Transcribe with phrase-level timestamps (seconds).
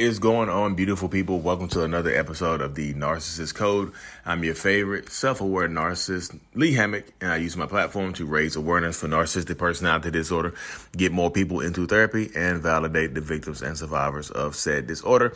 [0.00, 1.40] is going on, beautiful people?
[1.40, 3.92] Welcome to another episode of the Narcissist Code.
[4.24, 8.56] I'm your favorite self aware narcissist, Lee Hammock, and I use my platform to raise
[8.56, 10.54] awareness for narcissistic personality disorder,
[10.96, 15.34] get more people into therapy, and validate the victims and survivors of said disorder.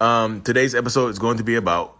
[0.00, 1.96] Um, today's episode is going to be about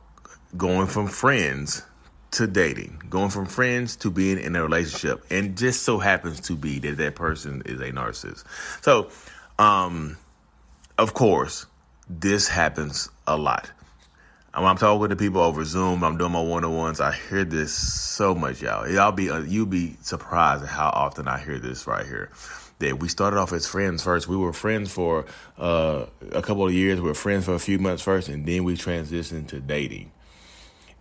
[0.56, 1.84] going from friends
[2.32, 6.56] to dating, going from friends to being in a relationship, and just so happens to
[6.56, 8.42] be that that person is a narcissist.
[8.82, 9.10] So,
[9.60, 10.18] um,
[10.98, 11.66] of course,
[12.10, 13.70] this happens a lot.
[14.52, 17.00] When I'm talking to people over Zoom, I'm doing my one on ones.
[17.00, 18.88] I hear this so much, y'all.
[18.90, 22.30] Y'all be uh, you be surprised at how often I hear this right here.
[22.80, 24.26] That we started off as friends first.
[24.26, 25.26] We were friends for
[25.56, 27.00] uh, a couple of years.
[27.00, 30.10] We were friends for a few months first, and then we transitioned to dating.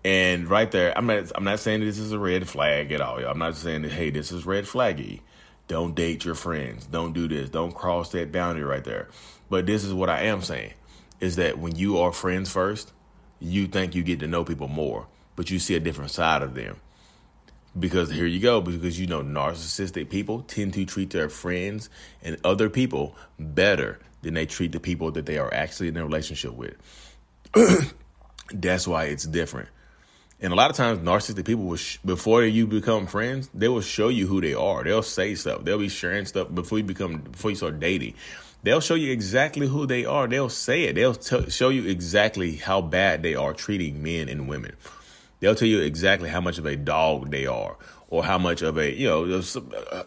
[0.05, 1.31] And right there, I'm not.
[1.33, 3.19] I'm not saying this is a red flag at all.
[3.19, 3.31] Y'all.
[3.31, 3.91] I'm not saying that.
[3.91, 5.21] Hey, this is red flaggy.
[5.67, 6.85] Don't date your friends.
[6.85, 7.49] Don't do this.
[7.49, 9.09] Don't cross that boundary right there.
[9.49, 10.73] But this is what I am saying
[11.19, 12.93] is that when you are friends first,
[13.39, 16.53] you think you get to know people more, but you see a different side of
[16.53, 16.77] them.
[17.77, 21.89] Because here you go, because you know narcissistic people tend to treat their friends
[22.23, 26.03] and other people better than they treat the people that they are actually in a
[26.03, 26.75] relationship with.
[28.51, 29.69] That's why it's different.
[30.41, 33.81] And a lot of times, narcissistic people will, sh- before you become friends, they will
[33.81, 34.83] show you who they are.
[34.83, 35.65] They'll say stuff.
[35.65, 38.13] They'll be sharing stuff before you become, before you start dating.
[38.63, 40.27] They'll show you exactly who they are.
[40.27, 40.95] They'll say it.
[40.95, 44.75] They'll t- show you exactly how bad they are treating men and women.
[45.41, 47.77] They'll tell you exactly how much of a dog they are,
[48.09, 49.41] or how much of a you know.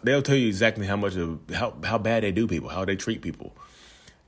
[0.03, 2.95] They'll tell you exactly how much of how how bad they do people, how they
[2.95, 3.55] treat people.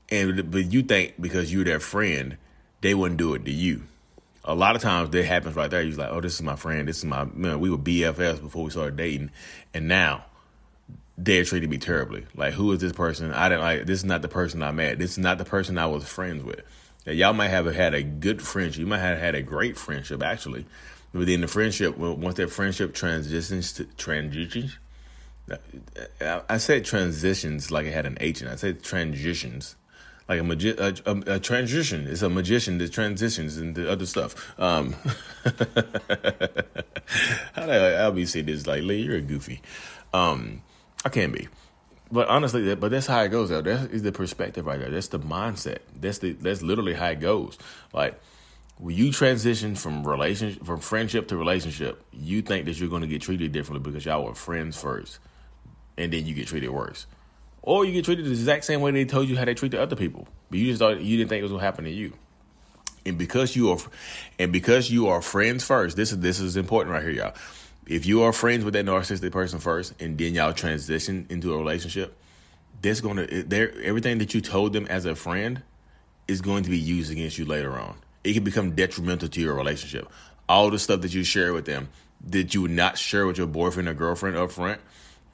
[0.08, 2.38] And but you think because you're their friend,
[2.80, 3.84] they wouldn't do it to you
[4.46, 5.82] a lot of times that happens right there.
[5.82, 6.86] You're like, oh, this is my friend.
[6.88, 9.30] This is my, man, we were BFFs before we started dating.
[9.74, 10.24] And now
[11.18, 12.26] they're treating me terribly.
[12.34, 13.32] Like, who is this person?
[13.32, 14.98] I didn't like, this is not the person I met.
[14.98, 16.62] This is not the person I was friends with.
[17.06, 18.80] Now, y'all might have had a good friendship.
[18.80, 20.66] You might have had a great friendship, actually.
[21.12, 24.78] But then the friendship, once that friendship transitions to transitions,
[26.20, 28.42] I said transitions like it had an H.
[28.42, 29.76] I said transitions
[30.28, 32.06] like a, magi- a, a, a, transition.
[32.08, 34.58] It's a magician that transitions into other stuff.
[34.58, 34.94] Um,
[37.52, 38.66] how do I, will be say this?
[38.66, 39.62] Like, Lee, you're a goofy.
[40.12, 40.62] Um,
[41.04, 41.48] I can be,
[42.10, 43.50] but honestly, but that's how it goes.
[43.50, 44.90] Though that is the perspective right there.
[44.90, 45.78] That's the mindset.
[45.94, 47.58] That's the that's literally how it goes.
[47.92, 48.20] Like
[48.78, 53.08] when you transition from relationship from friendship to relationship, you think that you're going to
[53.08, 55.20] get treated differently because y'all were friends first,
[55.96, 57.06] and then you get treated worse
[57.66, 59.82] or you get treated the exact same way they told you how they treat the
[59.82, 62.14] other people, but you just thought you didn't think it was gonna happen to you.
[63.04, 63.78] And because you are,
[64.38, 67.34] and because you are friends first, this is this is important right here, y'all.
[67.86, 71.58] If you are friends with that narcissistic person first, and then y'all transition into a
[71.58, 72.16] relationship,
[72.82, 75.62] that's gonna there everything that you told them as a friend
[76.28, 77.96] is going to be used against you later on.
[78.22, 80.08] It can become detrimental to your relationship.
[80.48, 81.88] All the stuff that you share with them
[82.28, 84.80] that you would not share with your boyfriend or girlfriend up front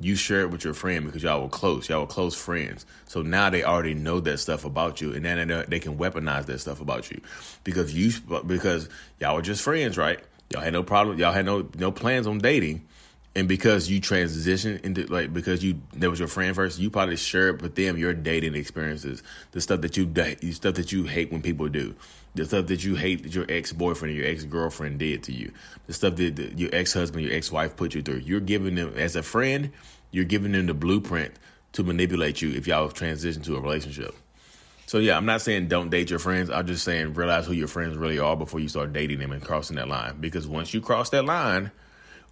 [0.04, 1.88] you share it with your friend because y'all were close.
[1.88, 2.86] Y'all were close friends.
[3.06, 6.58] So now they already know that stuff about you, and then they can weaponize that
[6.58, 7.20] stuff about you
[7.64, 8.12] because you
[8.46, 8.88] because
[9.20, 10.20] y'all were just friends, right?
[10.50, 11.18] Y'all had no problem.
[11.18, 12.86] Y'all had no no plans on dating,
[13.34, 17.16] and because you transitioned into like because you that was your friend first, you probably
[17.16, 21.32] shared with them your dating experiences, the stuff that you the stuff that you hate
[21.32, 21.94] when people do,
[22.34, 25.32] the stuff that you hate that your ex boyfriend or your ex girlfriend did to
[25.32, 25.52] you,
[25.86, 28.18] the stuff that your ex husband, your ex wife put you through.
[28.18, 29.70] You're giving them as a friend,
[30.10, 31.34] you're giving them the blueprint
[31.72, 34.14] to manipulate you if y'all transition to a relationship.
[34.86, 36.50] So yeah, I'm not saying don't date your friends.
[36.50, 39.42] I'm just saying realize who your friends really are before you start dating them and
[39.42, 40.20] crossing that line.
[40.20, 41.70] Because once you cross that line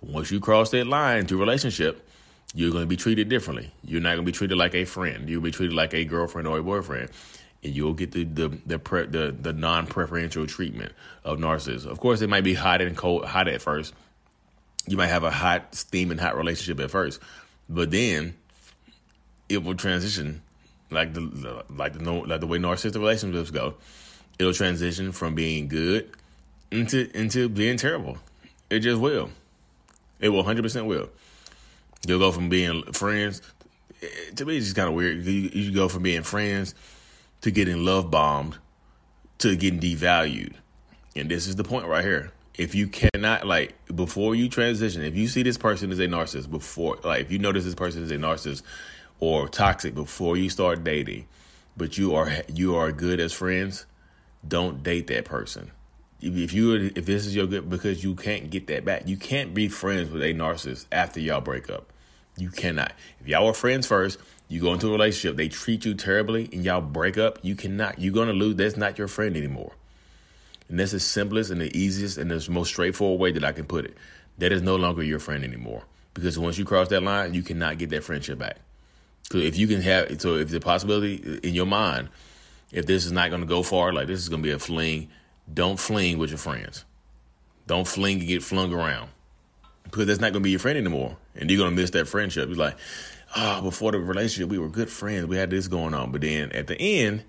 [0.02, 2.08] once you cross that line to a relationship,
[2.54, 3.70] you're going to be treated differently.
[3.84, 5.28] You're not going to be treated like a friend.
[5.28, 7.10] You'll be treated like a girlfriend or a boyfriend,
[7.62, 10.92] and you'll get the the the pre, the, the non preferential treatment
[11.24, 11.86] of narcissists.
[11.86, 13.94] Of course, it might be hot and cold, hot at first.
[14.86, 17.20] You might have a hot, steaming hot relationship at first,
[17.68, 18.34] but then
[19.48, 20.42] it will transition
[20.90, 23.74] like the like the like the way narcissistic relationships go.
[24.38, 26.10] It'll transition from being good
[26.70, 28.18] into into being terrible.
[28.70, 29.30] It just will.
[30.20, 31.08] It will 100% will.
[32.06, 33.42] You'll go from being friends.
[34.36, 35.24] To me, it's just kind of weird.
[35.24, 36.74] You, you go from being friends
[37.42, 38.58] to getting love bombed
[39.38, 40.54] to getting devalued.
[41.16, 42.32] And this is the point right here.
[42.54, 46.50] If you cannot, like, before you transition, if you see this person as a narcissist,
[46.50, 48.62] before, like, if you notice this person is a narcissist
[49.18, 51.26] or toxic before you start dating,
[51.76, 53.86] but you are you are good as friends,
[54.46, 55.70] don't date that person
[56.22, 59.08] if you if this is your good because you can't get that back.
[59.08, 61.92] You can't be friends with a narcissist after y'all break up.
[62.36, 62.92] You cannot.
[63.20, 64.18] If y'all were friends first,
[64.50, 67.38] You go into a relationship, they treat you terribly, and y'all break up.
[67.40, 68.00] You cannot.
[68.00, 68.56] You're gonna lose.
[68.56, 69.74] That's not your friend anymore.
[70.68, 73.66] And that's the simplest and the easiest and the most straightforward way that I can
[73.66, 73.96] put it.
[74.38, 75.84] That is no longer your friend anymore.
[76.14, 78.56] Because once you cross that line, you cannot get that friendship back.
[79.30, 82.08] So if you can have, so if the possibility uh, in your mind,
[82.72, 84.58] if this is not going to go far, like this is going to be a
[84.58, 85.10] fling,
[85.52, 86.84] don't fling with your friends.
[87.68, 89.10] Don't fling and get flung around
[89.84, 91.16] because that's not going to be your friend anymore.
[91.36, 92.48] And you're going to miss that friendship.
[92.48, 92.76] You're like,
[93.36, 95.26] oh, before the relationship, we were good friends.
[95.26, 96.12] We had this going on.
[96.12, 97.24] But then at the end,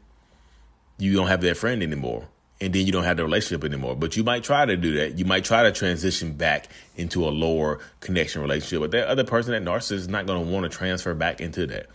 [0.98, 2.28] you don't have that friend anymore.
[2.60, 3.96] And then you don't have the relationship anymore.
[3.96, 5.18] But you might try to do that.
[5.18, 8.82] You might try to transition back into a lower connection relationship.
[8.82, 11.66] But that other person, that narcissist, is not going to want to transfer back into
[11.68, 11.88] that.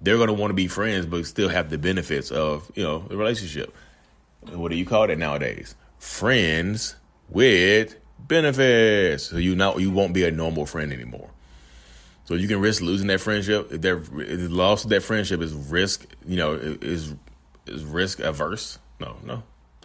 [0.00, 3.00] They're going to want to be friends, but still have the benefits of, you know,
[3.00, 3.74] the relationship.
[4.50, 5.74] What do you call that nowadays?
[5.98, 6.96] Friends
[7.28, 9.24] with benefits.
[9.24, 11.30] So you now you won't be a normal friend anymore.
[12.32, 13.70] So you can risk losing that friendship.
[13.70, 17.14] If the loss of that friendship is risk, you know, is
[17.66, 18.78] is risk averse.
[18.98, 19.42] No, no.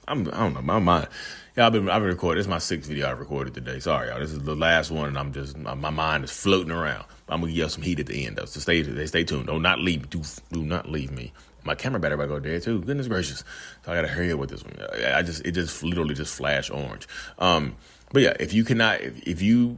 [0.08, 1.10] I'm I don't know my mind.
[1.58, 2.40] Yeah, I've been I've been recording.
[2.40, 3.82] This is my sixth video I've recorded today.
[3.82, 4.22] Sorry, y'all.
[4.22, 7.04] This is the last one, and I'm just my, my mind is floating around.
[7.28, 8.46] I'm gonna give you some heat at the end though.
[8.46, 9.48] So stay stay tuned.
[9.48, 10.10] Do not leave.
[10.10, 11.34] Do do not leave me.
[11.66, 12.80] My camera battery might go dead too.
[12.80, 13.44] Goodness gracious.
[13.84, 14.78] So I gotta hurry up with this one.
[15.06, 17.10] I just it just literally just flash orange.
[17.40, 17.76] Um,
[18.14, 19.78] but yeah, if you cannot, if, if you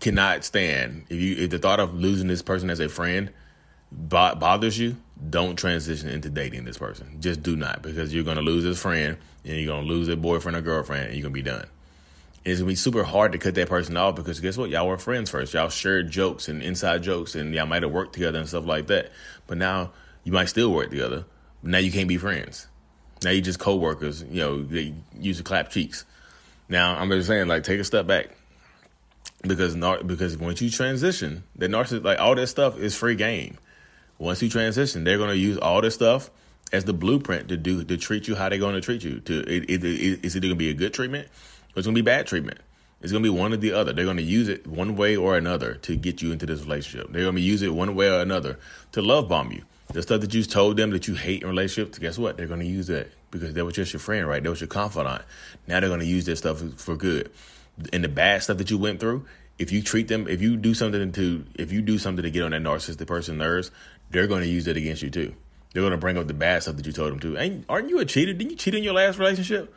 [0.00, 3.30] cannot stand, if you if the thought of losing this person as a friend
[3.90, 4.96] bo- bothers you,
[5.30, 7.18] don't transition into dating this person.
[7.20, 10.56] Just do not, because you're gonna lose this friend, and you're gonna lose a boyfriend
[10.56, 11.66] or girlfriend, and you're gonna be done.
[12.44, 14.70] And it's gonna be super hard to cut that person off because guess what?
[14.70, 15.54] Y'all were friends first.
[15.54, 18.88] Y'all shared jokes and inside jokes, and y'all might have worked together and stuff like
[18.88, 19.12] that.
[19.46, 19.92] But now
[20.24, 21.24] you might still work together.
[21.62, 22.66] But now you can't be friends.
[23.22, 24.22] Now you're just co-workers.
[24.24, 26.04] You know, they used to clap cheeks.
[26.68, 28.36] Now I'm just saying, like, take a step back
[29.46, 33.58] because nar- because once you transition, the narcissist, like all that stuff is free game.
[34.18, 36.30] Once you transition, they're going to use all this stuff
[36.72, 39.20] as the blueprint to do to treat you how they're going to treat you.
[39.20, 41.94] To it, it, it, is it going to be a good treatment or it's going
[41.94, 42.58] to be bad treatment?
[43.00, 43.92] It's going to be one or the other.
[43.92, 47.12] They're going to use it one way or another to get you into this relationship.
[47.12, 48.58] They're going to use it one way or another
[48.92, 49.62] to love bomb you.
[49.92, 52.38] The stuff that you told them that you hate in relationships, guess what?
[52.38, 54.42] They're going to use that because they was just your friend, right?
[54.42, 55.22] They was your confidant.
[55.66, 57.30] Now they're going to use that stuff for good.
[57.92, 59.26] And the bad stuff that you went through,
[59.58, 62.42] if you treat them, if you do something to, if you do something to get
[62.42, 63.70] on that narcissistic person's nerves,
[64.10, 65.34] they're going to use it against you too.
[65.72, 67.36] They're going to bring up the bad stuff that you told them to.
[67.36, 68.32] Ain't, aren't you a cheater?
[68.32, 69.74] Didn't you cheat in your last relationship?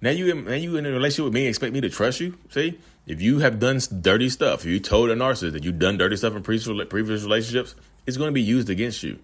[0.00, 2.38] Now you, now you in a relationship with me expect me to trust you?
[2.50, 5.98] See, if you have done dirty stuff, if you told a narcissist that you've done
[5.98, 7.74] dirty stuff in previous relationships,
[8.06, 9.18] it's going to be used against you.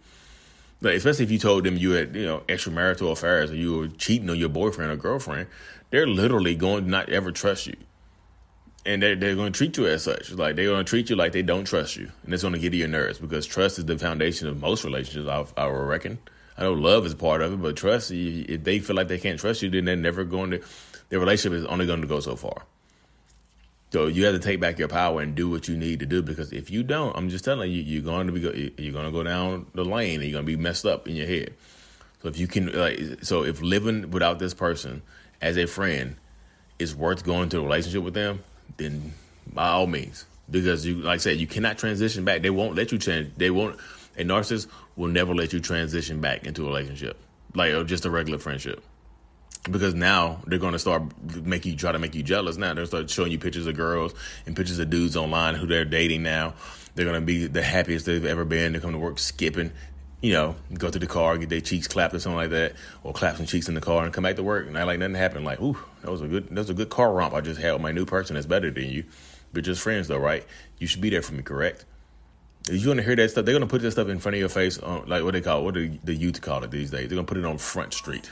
[0.80, 3.88] Like, especially if you told them you had, you know, extramarital affairs or you were
[3.88, 5.48] cheating on your boyfriend or girlfriend,
[5.90, 7.76] they're literally going to not ever trust you.
[8.88, 10.32] And they're, they're going to treat you as such.
[10.32, 12.10] Like, they're going to treat you like they don't trust you.
[12.24, 14.82] And it's going to get to your nerves because trust is the foundation of most
[14.82, 16.18] relationships, I, I reckon.
[16.56, 19.38] I know love is part of it, but trust, if they feel like they can't
[19.38, 20.62] trust you, then they're never going to,
[21.10, 22.62] their relationship is only going to go so far.
[23.90, 26.22] So you have to take back your power and do what you need to do
[26.22, 29.12] because if you don't, I'm just telling you, you're going to be you're going to
[29.12, 31.54] go down the lane and you're going to be messed up in your head.
[32.22, 35.02] So if you can, like, so if living without this person
[35.40, 36.16] as a friend
[36.78, 38.44] is worth going to a relationship with them,
[38.76, 39.14] then
[39.52, 42.42] by all means, because you, like I said, you cannot transition back.
[42.42, 43.32] They won't let you change.
[43.36, 43.78] They won't.
[44.16, 44.66] A narcissist
[44.96, 47.16] will never let you transition back into a relationship,
[47.54, 48.82] like or just a regular friendship
[49.70, 51.02] because now they're going to start
[51.44, 52.56] make you try to make you jealous.
[52.56, 54.14] Now they're start showing you pictures of girls
[54.46, 56.54] and pictures of dudes online who they're dating now.
[56.94, 58.72] They're going to be the happiest they've ever been.
[58.72, 59.72] They come to work skipping,
[60.20, 62.72] you know, go to the car, get their cheeks clapped or something like that,
[63.04, 64.98] or clap some cheeks in the car and come back to work and I like
[64.98, 65.44] nothing happened.
[65.44, 67.72] Like, ooh, that was a good, that was a good car romp I just had
[67.72, 69.04] with my new person that's better than you.
[69.52, 70.44] We're just friends though, right?
[70.78, 71.84] You should be there for me, correct?
[72.68, 74.40] If you want to hear that stuff, they're gonna put this stuff in front of
[74.40, 77.08] your face on like what they call what do the youth call it these days?
[77.08, 78.30] They're gonna put it on Front Street.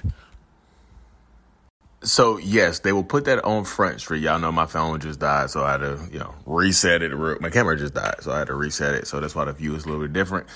[2.03, 4.23] So yes, they will put that on Front Street.
[4.23, 7.41] Y'all know my phone just died, so I had to, you know, reset it.
[7.41, 9.07] My camera just died, so I had to reset it.
[9.07, 10.47] So that's why the view is a little bit different.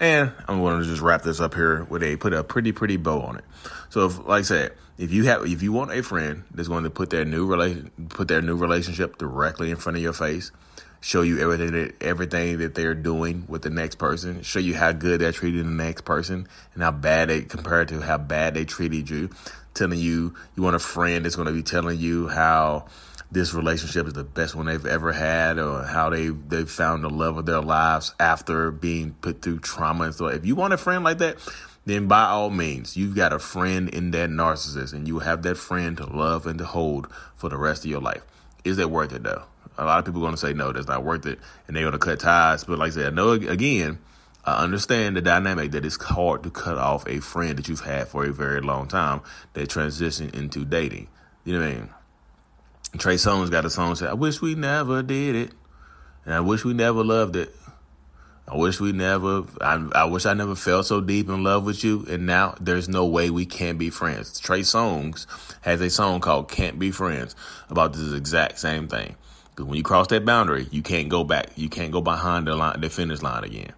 [0.00, 2.96] And I'm going to just wrap this up here with a put a pretty pretty
[2.96, 3.44] bow on it.
[3.90, 6.84] So, if, like I said, if you have if you want a friend that's going
[6.84, 10.52] to put their new relation put their new relationship directly in front of your face,
[11.02, 14.92] show you everything that everything that they're doing with the next person, show you how
[14.92, 18.64] good they're treating the next person and how bad they compared to how bad they
[18.64, 19.28] treated you
[19.74, 22.86] telling you you want a friend that's going to be telling you how
[23.32, 27.10] this relationship is the best one they've ever had or how they they found the
[27.10, 30.76] love of their lives after being put through trauma and so If you want a
[30.76, 31.36] friend like that,
[31.86, 35.56] then by all means, you've got a friend in that narcissist and you have that
[35.56, 38.22] friend to love and to hold for the rest of your life.
[38.64, 39.44] Is that worth it though?
[39.78, 41.84] A lot of people are going to say no, that's not worth it, and they're
[41.84, 42.64] going to cut ties.
[42.64, 43.98] But like I said, I know again,
[44.44, 48.08] I understand the dynamic that it's hard to cut off a friend that you've had
[48.08, 49.20] for a very long time
[49.52, 51.08] that transition into dating.
[51.44, 51.90] You know what I mean?
[52.98, 55.52] Trey Songz got a song that said, I wish we never did it.
[56.24, 57.54] And I wish we never loved it.
[58.46, 61.84] I wish we never, I, I wish I never felt so deep in love with
[61.84, 62.04] you.
[62.10, 64.40] And now there's no way we can be friends.
[64.40, 65.26] Trey Songz
[65.60, 67.36] has a song called Can't Be Friends
[67.68, 69.14] about this exact same thing.
[69.50, 71.50] Because when you cross that boundary, you can't go back.
[71.56, 73.72] You can't go behind the line, the finish line again.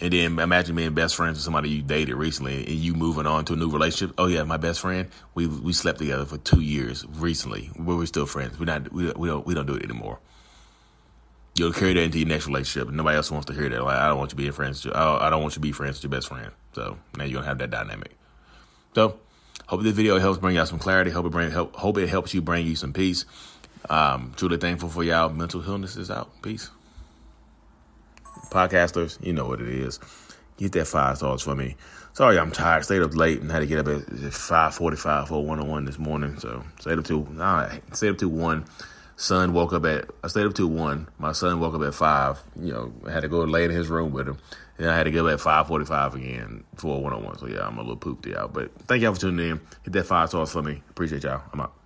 [0.00, 3.44] And then imagine being best friends with somebody you dated recently and you moving on
[3.44, 4.14] to a new relationship.
[4.18, 7.70] Oh yeah, my best friend, we we slept together for two years recently.
[7.78, 8.58] but We're still friends.
[8.58, 10.18] We're not we, we don't we don't do it anymore.
[11.56, 12.92] You'll carry that into your next relationship.
[12.92, 13.84] Nobody else wants to hear that.
[13.84, 14.84] Like I don't want you being friends.
[14.84, 16.50] I don't want you to be friends with your best friend.
[16.72, 18.10] So now you're gonna have that dynamic.
[18.96, 19.20] So
[19.68, 21.12] hope this video helps bring y'all some clarity.
[21.12, 21.76] Hope it bring help.
[21.76, 23.26] Hope it helps you bring you some peace.
[23.88, 25.28] Um, truly thankful for y'all.
[25.30, 26.42] Mental Healness is out.
[26.42, 26.68] Peace
[28.50, 30.00] podcasters, you know what it is.
[30.56, 31.76] Get that five stars for me.
[32.12, 32.84] Sorry, I'm tired.
[32.84, 35.84] Stayed up late and had to get up at five forty-five for one on one
[35.84, 36.38] this morning.
[36.38, 38.64] So stayed up till nah, stayed up till one.
[39.16, 41.08] Son woke up at I stayed up till one.
[41.18, 42.40] My son woke up at five.
[42.60, 44.38] You know, had to go lay in his room with him.
[44.78, 47.38] And I had to get up at five forty-five again for a one on one.
[47.38, 48.52] So yeah, I'm a little pooped out.
[48.52, 49.60] But thank y'all for tuning in.
[49.82, 50.82] Hit that five stars for me.
[50.90, 51.42] Appreciate y'all.
[51.52, 51.83] I'm out.